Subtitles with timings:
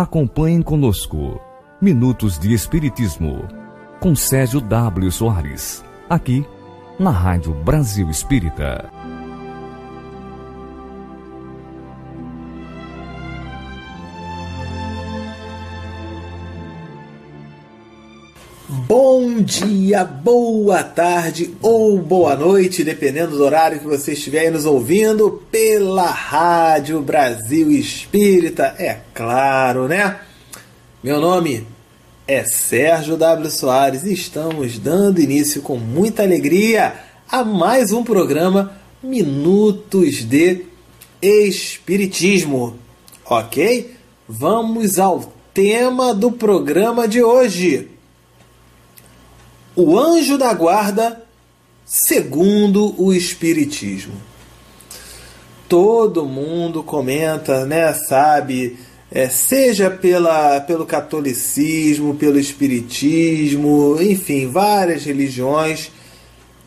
[0.00, 1.40] Acompanhem conosco
[1.80, 3.48] Minutos de Espiritismo
[3.98, 5.10] com Sérgio W.
[5.10, 6.46] Soares, aqui
[7.00, 8.88] na Rádio Brasil Espírita.
[18.70, 25.42] Bom dia, boa tarde ou boa noite, dependendo do horário que você estiver nos ouvindo
[25.50, 30.18] pela Rádio Brasil Espírita, é claro, né?
[31.02, 31.66] Meu nome
[32.26, 33.50] é Sérgio W.
[33.50, 36.92] Soares e estamos dando início com muita alegria
[37.26, 40.66] a mais um programa Minutos de
[41.22, 42.76] Espiritismo,
[43.24, 43.94] ok?
[44.28, 47.96] Vamos ao tema do programa de hoje
[49.80, 51.22] o anjo da guarda
[51.86, 54.14] segundo o Espiritismo.
[55.68, 57.92] Todo mundo comenta, né?
[57.94, 58.76] Sabe,
[59.08, 65.92] é, seja pela, pelo catolicismo, pelo espiritismo, enfim, várias religiões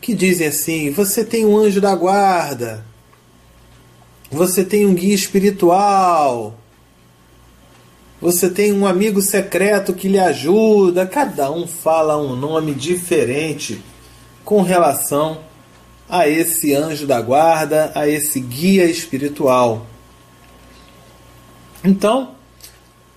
[0.00, 2.82] que dizem assim: você tem um anjo da guarda,
[4.30, 6.58] você tem um guia espiritual,
[8.22, 11.04] você tem um amigo secreto que lhe ajuda.
[11.04, 13.82] Cada um fala um nome diferente
[14.44, 15.40] com relação
[16.08, 19.88] a esse anjo da guarda, a esse guia espiritual.
[21.82, 22.36] Então,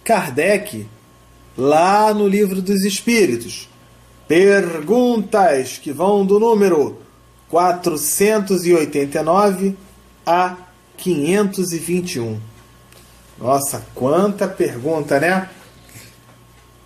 [0.03, 0.87] Kardec,
[1.55, 3.69] lá no Livro dos Espíritos,
[4.27, 6.97] perguntas que vão do número
[7.47, 9.77] 489
[10.25, 10.57] a
[10.97, 12.54] 521
[13.37, 15.49] nossa, quanta pergunta, né?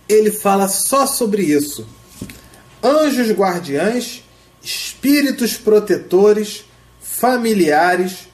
[0.08, 1.86] Ele fala só sobre isso.
[2.82, 4.24] Anjos guardiães,
[4.62, 6.64] espíritos protetores,
[7.00, 8.28] familiares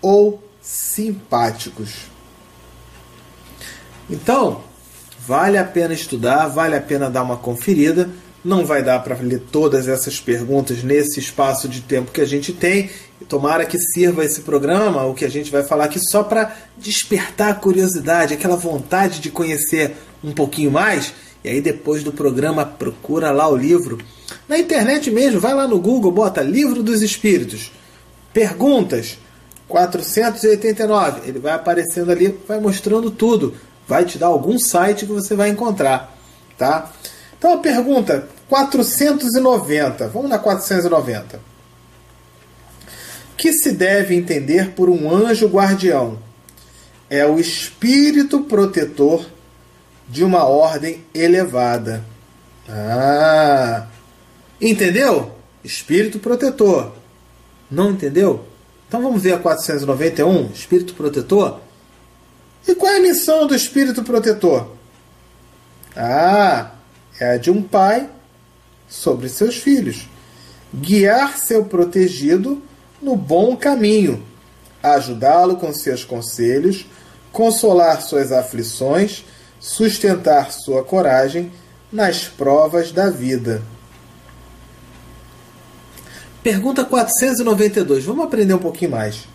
[0.00, 1.90] ou simpáticos.
[4.10, 4.62] Então,
[5.26, 8.10] vale a pena estudar, vale a pena dar uma conferida
[8.44, 12.52] não vai dar para ler todas essas perguntas nesse espaço de tempo que a gente
[12.52, 12.90] tem.
[13.28, 17.50] Tomara que sirva esse programa, o que a gente vai falar aqui, só para despertar
[17.50, 19.92] a curiosidade, aquela vontade de conhecer
[20.22, 21.14] um pouquinho mais.
[21.44, 23.98] E aí, depois do programa, procura lá o livro.
[24.48, 27.72] Na internet mesmo, vai lá no Google, bota Livro dos Espíritos.
[28.32, 29.18] Perguntas
[29.68, 31.28] 489.
[31.28, 33.54] Ele vai aparecendo ali, vai mostrando tudo.
[33.88, 36.16] Vai te dar algum site que você vai encontrar.
[36.58, 36.92] Tá?
[37.42, 41.40] Então a pergunta 490, vamos na 490.
[43.36, 46.20] Que se deve entender por um anjo guardião?
[47.10, 49.26] É o espírito protetor
[50.08, 52.04] de uma ordem elevada.
[52.68, 53.88] Ah!
[54.60, 55.32] Entendeu?
[55.64, 56.92] Espírito protetor.
[57.68, 58.46] Não entendeu?
[58.86, 61.60] Então vamos ver a 491, espírito protetor.
[62.68, 64.76] E qual é a missão do espírito protetor?
[65.96, 66.70] Ah,
[67.22, 68.08] é a de um pai
[68.88, 70.08] sobre seus filhos.
[70.74, 72.60] Guiar seu protegido
[73.00, 74.22] no bom caminho,
[74.82, 76.84] ajudá-lo com seus conselhos,
[77.30, 79.24] consolar suas aflições,
[79.60, 81.52] sustentar sua coragem
[81.92, 83.62] nas provas da vida.
[86.42, 88.04] Pergunta 492.
[88.04, 89.28] Vamos aprender um pouquinho mais.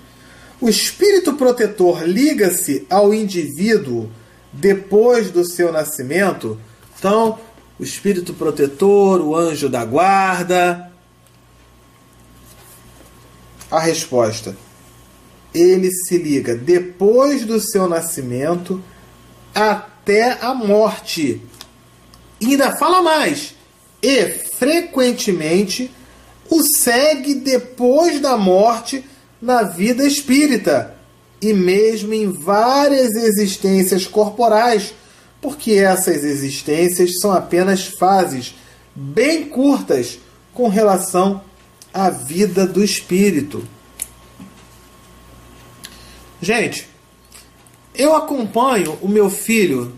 [0.59, 4.09] O espírito protetor liga-se ao indivíduo
[4.52, 6.59] depois do seu nascimento?
[6.98, 7.38] Então,
[7.80, 10.92] o espírito protetor, o anjo da guarda?
[13.70, 14.56] A resposta:
[15.54, 18.82] ele se liga depois do seu nascimento
[19.54, 21.42] até a morte.
[22.40, 23.56] E ainda fala mais:
[24.02, 24.26] e
[24.58, 25.92] frequentemente
[26.50, 29.04] o segue depois da morte
[29.42, 30.96] na vida espírita
[31.42, 34.94] e mesmo em várias existências corporais
[35.47, 38.54] porque essas existências são apenas fases
[38.94, 40.19] bem curtas
[40.54, 41.42] com relação
[41.94, 43.63] à vida do espírito.
[46.42, 46.89] Gente,
[47.95, 49.94] eu acompanho o meu filho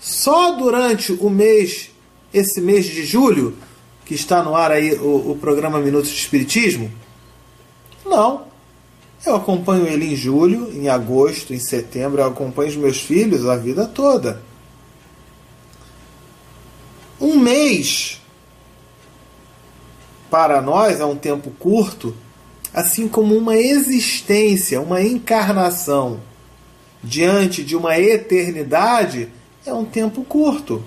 [0.00, 1.92] só durante o mês,
[2.34, 3.56] esse mês de julho,
[4.04, 6.90] que está no ar aí o, o programa Minutos de Espiritismo?
[8.04, 8.42] Não.
[9.24, 13.54] Eu acompanho ele em julho, em agosto, em setembro, eu acompanho os meus filhos a
[13.54, 14.50] vida toda.
[17.50, 18.20] Mês
[20.30, 22.14] para nós é um tempo curto,
[22.72, 26.20] assim como uma existência, uma encarnação
[27.02, 29.28] diante de uma eternidade
[29.66, 30.84] é um tempo curto.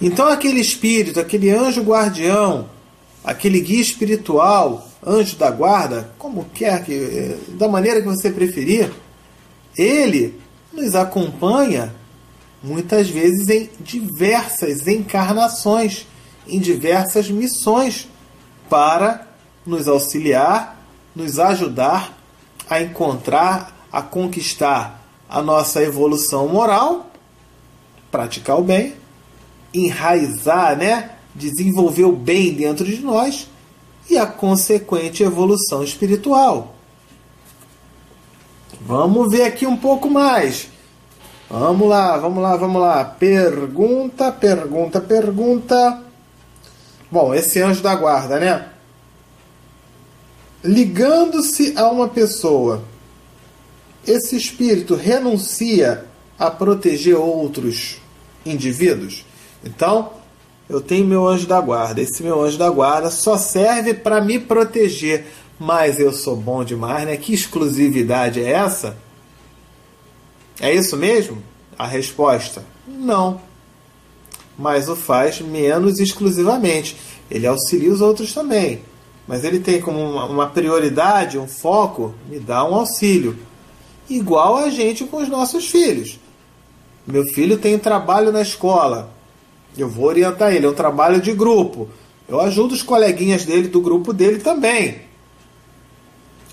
[0.00, 2.70] Então, aquele espírito, aquele anjo guardião,
[3.22, 8.90] aquele guia espiritual, anjo da guarda, como quer que, da maneira que você preferir,
[9.76, 10.40] ele
[10.72, 11.94] nos acompanha
[12.62, 16.06] muitas vezes em diversas encarnações,
[16.46, 18.08] em diversas missões,
[18.68, 19.26] para
[19.64, 20.82] nos auxiliar,
[21.14, 22.16] nos ajudar
[22.68, 27.10] a encontrar, a conquistar a nossa evolução moral,
[28.10, 28.94] praticar o bem,
[29.72, 31.10] enraizar, né?
[31.34, 33.48] desenvolver o bem dentro de nós
[34.10, 36.74] e a consequente evolução espiritual.
[38.80, 40.68] Vamos ver aqui um pouco mais.
[41.50, 43.04] Vamos lá, vamos lá, vamos lá.
[43.04, 46.02] Pergunta, pergunta, pergunta.
[47.10, 48.68] Bom, esse anjo da guarda, né?
[50.62, 52.82] Ligando-se a uma pessoa,
[54.06, 56.04] esse espírito renuncia
[56.38, 57.98] a proteger outros
[58.44, 59.24] indivíduos?
[59.64, 60.12] Então,
[60.68, 62.02] eu tenho meu anjo da guarda.
[62.02, 65.26] Esse meu anjo da guarda só serve para me proteger.
[65.58, 67.16] Mas eu sou bom demais, né?
[67.16, 68.98] Que exclusividade é essa?
[70.60, 71.42] É isso mesmo?
[71.78, 73.40] A resposta: não.
[74.58, 76.96] Mas o faz menos exclusivamente.
[77.30, 78.82] Ele auxilia os outros também.
[79.26, 83.36] Mas ele tem como uma prioridade, um foco, me dá um auxílio.
[84.08, 86.18] Igual a gente com os nossos filhos.
[87.06, 89.10] Meu filho tem trabalho na escola.
[89.76, 90.66] Eu vou orientar ele.
[90.66, 91.88] É um trabalho de grupo.
[92.26, 95.07] Eu ajudo os coleguinhas dele, do grupo dele também.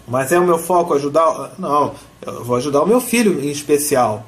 [0.07, 1.53] Mas é o meu foco ajudar?
[1.57, 4.25] Não, eu vou ajudar o meu filho em especial,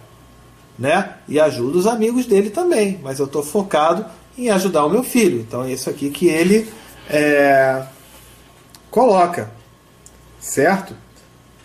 [0.78, 1.16] né?
[1.28, 3.00] E ajudo os amigos dele também.
[3.04, 4.06] Mas eu estou focado
[4.38, 5.40] em ajudar o meu filho.
[5.40, 6.68] Então é isso aqui que ele
[7.10, 7.84] é,
[8.90, 9.52] coloca,
[10.40, 10.96] certo?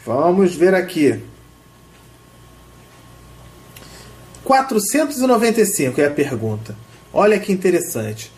[0.04, 1.22] Vamos ver aqui.
[4.44, 6.76] 495 é a pergunta.
[7.12, 8.32] Olha que interessante.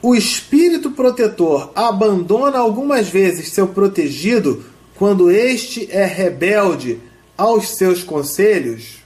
[0.00, 4.64] O espírito protetor abandona algumas vezes seu protegido
[5.02, 7.00] quando este é rebelde
[7.36, 8.98] aos seus conselhos?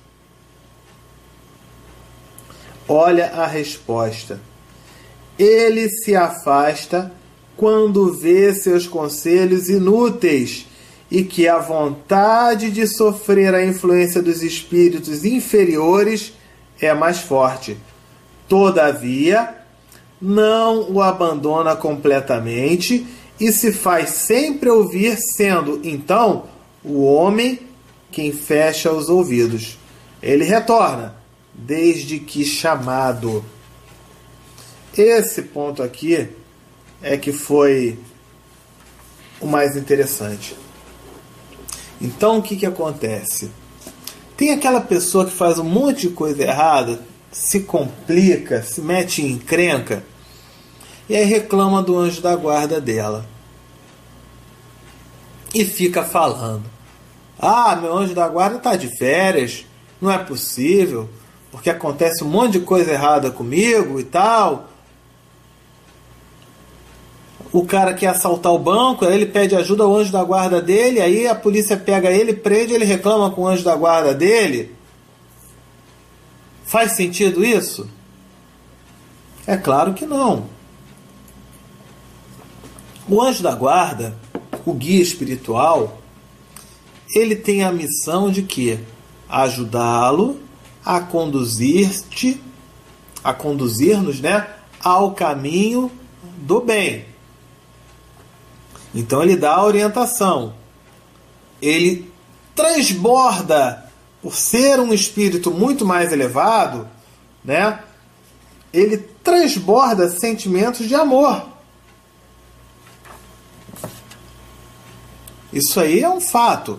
[2.87, 4.39] Olha a resposta.
[5.39, 7.11] Ele se afasta
[7.57, 10.67] quando vê seus conselhos inúteis
[11.11, 16.35] e que a vontade de sofrer a influência dos espíritos inferiores
[16.79, 17.75] é mais forte.
[18.47, 19.55] Todavia,
[20.21, 23.07] não o abandona completamente
[23.39, 26.45] e se faz sempre ouvir, sendo então
[26.83, 27.61] o homem
[28.11, 29.79] quem fecha os ouvidos.
[30.23, 31.17] Ele retorna,
[31.53, 33.45] desde que chamado.
[34.97, 36.29] Esse ponto aqui
[37.03, 37.99] é que foi
[39.39, 40.57] o mais interessante.
[42.01, 43.51] Então o que, que acontece?
[44.37, 47.01] Tem aquela pessoa que faz um monte de coisa errada,
[47.31, 50.03] se complica, se mete em encrenca
[51.09, 53.27] e aí reclama do anjo da guarda dela.
[55.55, 56.65] E fica falando:
[57.39, 59.65] Ah, meu anjo da guarda está de férias,
[60.01, 61.09] não é possível,
[61.51, 64.69] porque acontece um monte de coisa errada comigo e tal.
[67.53, 71.01] O cara quer assaltar o banco, aí ele pede ajuda ao anjo da guarda dele,
[71.01, 74.75] aí a polícia pega ele, prende, ele reclama com o anjo da guarda dele.
[76.65, 77.89] Faz sentido isso?
[79.47, 80.56] É claro que não.
[83.09, 84.17] O anjo da guarda,
[84.65, 85.99] o guia espiritual,
[87.15, 88.81] ele tem a missão de que
[89.29, 90.41] ajudá-lo
[90.85, 92.41] a conduzir-te,
[93.23, 94.49] a conduzir-nos, né,
[94.83, 95.91] ao caminho
[96.39, 97.05] do bem.
[98.95, 100.55] Então ele dá a orientação.
[101.61, 102.11] Ele
[102.55, 103.91] transborda
[104.23, 106.89] por ser um espírito muito mais elevado,
[107.45, 107.81] né?
[108.73, 111.56] Ele transborda sentimentos de amor.
[115.57, 116.79] Isso aí é um fato.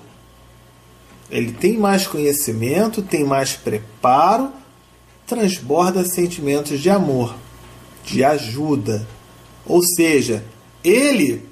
[1.32, 4.52] Ele tem mais conhecimento, tem mais preparo,
[5.26, 7.36] transborda sentimentos de amor,
[8.06, 9.08] de ajuda.
[9.66, 10.46] Ou seja,
[10.84, 11.50] ele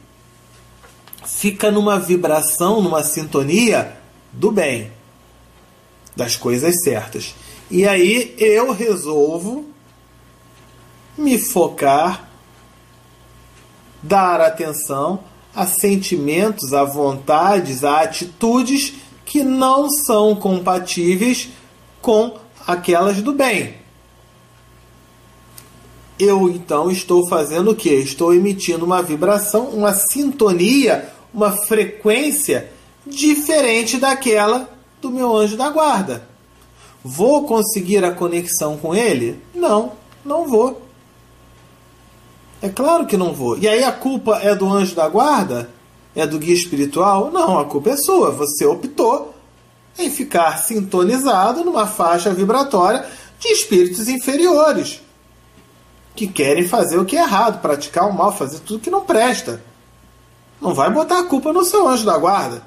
[1.26, 3.98] fica numa vibração, numa sintonia
[4.32, 4.92] do bem
[6.16, 7.34] das coisas certas.
[7.72, 9.66] E aí eu resolvo
[11.18, 12.30] me focar,
[14.04, 15.24] dar atenção
[15.56, 18.94] a sentimentos, a vontades, a atitudes
[19.24, 21.50] que não são compatíveis
[22.02, 23.76] com aquelas do bem.
[26.20, 27.90] Eu então estou fazendo o que?
[27.90, 32.72] Estou emitindo uma vibração, uma sintonia, uma frequência
[33.06, 34.70] diferente daquela
[35.02, 36.28] do meu anjo da guarda.
[37.04, 39.40] Vou conseguir a conexão com ele?
[39.54, 39.92] Não,
[40.24, 40.85] não vou.
[42.62, 43.58] É claro que não vou.
[43.58, 45.70] E aí a culpa é do anjo da guarda?
[46.16, 47.32] É do guia espiritual?
[47.32, 48.32] Não, a culpa é sua.
[48.32, 49.36] Você optou
[49.98, 53.06] em ficar sintonizado numa faixa vibratória
[53.40, 55.02] de espíritos inferiores
[56.16, 59.62] que querem fazer o que é errado, praticar o mal, fazer tudo que não presta.
[60.62, 62.64] Não vai botar a culpa no seu anjo da guarda.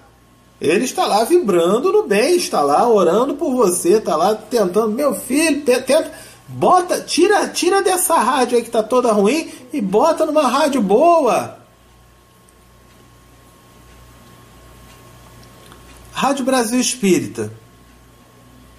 [0.61, 5.15] Ele está lá vibrando no bem, está lá orando por você, está lá tentando, meu
[5.15, 6.13] filho, tenta,
[6.49, 11.59] bota, tira, tira dessa rádio aí que está toda ruim e bota numa rádio boa.
[16.13, 17.53] Rádio Brasil Espírita.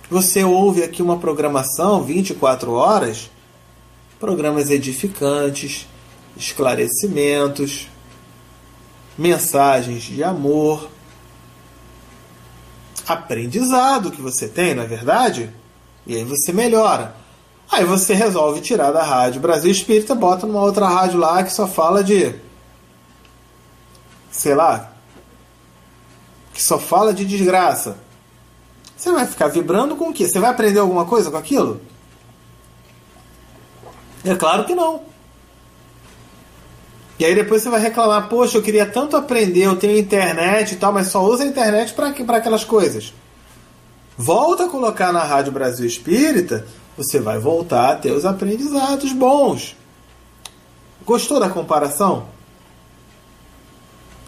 [0.10, 3.30] Você ouve aqui uma programação 24 horas,
[4.20, 5.88] programas edificantes,
[6.36, 7.88] esclarecimentos,
[9.16, 10.90] mensagens de amor,
[13.08, 15.52] aprendizado que você tem, não é verdade?
[16.08, 17.19] E aí você melhora.
[17.72, 21.68] Aí você resolve tirar da rádio Brasil Espírita, bota numa outra rádio lá que só
[21.68, 22.34] fala de.
[24.32, 24.92] sei lá.
[26.54, 27.98] que só fala de desgraça.
[28.98, 30.28] Você vai ficar vibrando com o quê?
[30.28, 31.80] Você vai aprender alguma coisa com aquilo?
[34.26, 35.04] É claro que não.
[37.18, 40.76] E aí depois você vai reclamar, poxa, eu queria tanto aprender, eu tenho internet e
[40.78, 43.14] tal, mas só usa a internet para aquelas coisas.
[44.18, 46.66] Volta a colocar na Rádio Brasil Espírita,
[47.00, 49.76] você vai voltar a ter os aprendizados bons.
[51.06, 52.28] Gostou da comparação?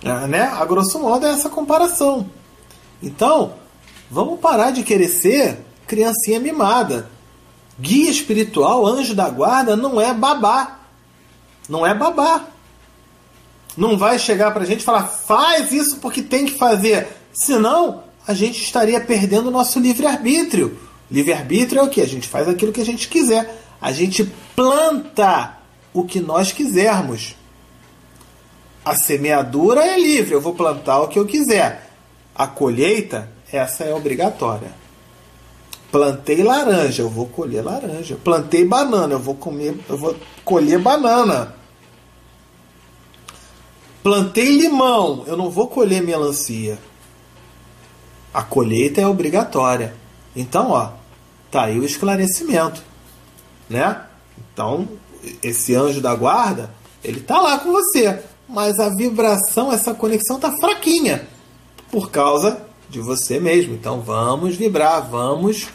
[0.03, 0.43] É, né?
[0.43, 2.29] A grosso modo é essa comparação.
[3.03, 3.53] Então,
[4.09, 7.09] vamos parar de querer ser criancinha mimada.
[7.79, 10.79] Guia espiritual, anjo da guarda, não é babá.
[11.69, 12.47] Não é babá
[13.77, 17.07] não vai chegar para a gente e falar faz isso porque tem que fazer.
[17.33, 20.77] Senão, a gente estaria perdendo o nosso livre-arbítrio.
[21.11, 22.01] Livre-arbítrio é o que?
[22.01, 23.61] A gente faz aquilo que a gente quiser.
[23.81, 24.23] A gente
[24.55, 25.57] planta
[25.93, 27.35] o que nós quisermos.
[28.83, 31.91] A semeadura é livre, eu vou plantar o que eu quiser.
[32.33, 34.71] A colheita, essa é obrigatória.
[35.91, 38.17] Plantei laranja, eu vou colher laranja.
[38.23, 40.15] Plantei banana, eu vou comer, eu vou
[40.45, 41.53] colher banana.
[44.01, 46.79] Plantei limão, eu não vou colher melancia.
[48.33, 49.93] A colheita é obrigatória.
[50.33, 51.00] Então, ó,
[51.51, 52.81] tá aí o esclarecimento,
[53.69, 54.01] né?
[54.53, 54.87] Então,
[55.43, 56.71] esse anjo da guarda,
[57.03, 61.27] ele tá lá com você, mas a vibração, essa conexão tá fraquinha
[61.91, 63.73] por causa de você mesmo.
[63.73, 65.67] Então, vamos vibrar, vamos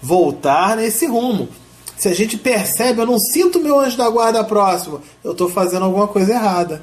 [0.00, 1.48] voltar nesse rumo.
[1.96, 5.84] Se a gente percebe, eu não sinto meu anjo da guarda próximo, eu estou fazendo
[5.84, 6.82] alguma coisa errada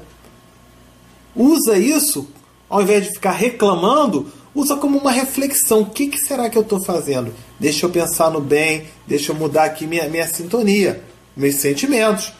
[1.38, 2.28] usa isso,
[2.68, 4.26] ao invés de ficar reclamando,
[4.58, 5.82] usa como uma reflexão.
[5.82, 7.32] O que, que será que eu estou fazendo?
[7.60, 11.00] Deixa eu pensar no bem, deixa eu mudar aqui minha, minha sintonia,
[11.36, 12.32] meus sentimentos.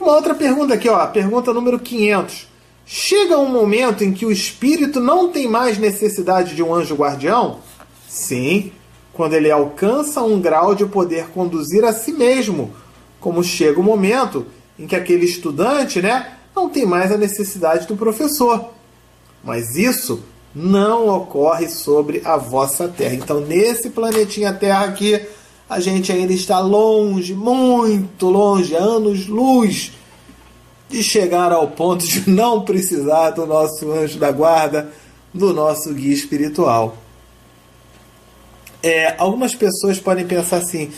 [0.00, 2.48] Uma outra pergunta aqui, ó, pergunta número 500.
[2.86, 7.58] Chega um momento em que o espírito não tem mais necessidade de um anjo guardião?
[8.08, 8.72] Sim,
[9.12, 12.72] quando ele alcança um grau de poder conduzir a si mesmo,
[13.20, 14.46] como chega o momento
[14.78, 18.70] em que aquele estudante, né, não tem mais a necessidade do professor.
[19.44, 20.22] Mas isso
[20.54, 23.14] não ocorre sobre a vossa Terra.
[23.14, 25.20] Então, nesse planetinha Terra aqui,
[25.68, 29.92] a gente ainda está longe, muito longe, anos-luz,
[30.88, 34.92] de chegar ao ponto de não precisar do nosso anjo da guarda,
[35.32, 36.96] do nosso guia espiritual.
[38.82, 40.90] É, algumas pessoas podem pensar assim: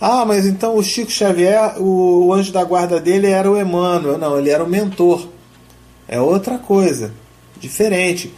[0.00, 4.16] ah, mas então o Chico Xavier, o, o anjo da guarda dele era o Emmanuel.
[4.16, 5.28] Não, ele era o mentor.
[6.08, 7.12] É outra coisa,
[7.58, 8.32] diferente.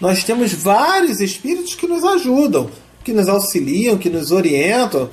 [0.00, 2.70] Nós temos vários espíritos que nos ajudam,
[3.02, 5.08] que nos auxiliam, que nos orientam.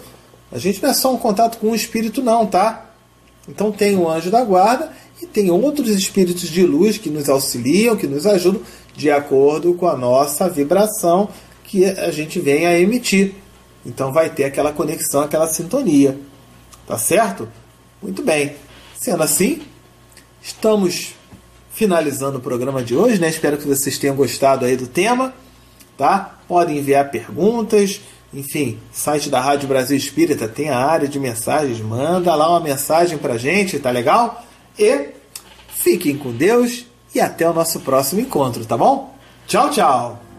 [0.52, 2.92] A gente não é só um contato com um espírito, não, tá?
[3.48, 7.96] Então tem o anjo da guarda e tem outros espíritos de luz que nos auxiliam,
[7.96, 8.62] que nos ajudam
[8.96, 11.30] de acordo com a nossa vibração
[11.64, 13.36] que a gente vem a emitir.
[13.86, 16.18] Então vai ter aquela conexão, aquela sintonia.
[16.86, 17.48] Tá certo?
[18.02, 18.56] Muito bem.
[19.00, 19.62] Sendo assim,
[20.42, 21.14] estamos
[21.74, 23.30] finalizando o programa de hoje, né?
[23.30, 25.34] Espero que vocês tenham gostado aí do tema,
[25.98, 26.38] tá?
[26.48, 28.00] Podem enviar perguntas,
[28.34, 33.18] enfim, site da Rádio Brasil Espírita tem a área de mensagens, manda lá uma mensagem
[33.18, 34.44] pra gente, tá legal?
[34.78, 35.10] E
[35.68, 39.16] fiquem com Deus e até o nosso próximo encontro, tá bom?
[39.46, 40.33] Tchau, tchau.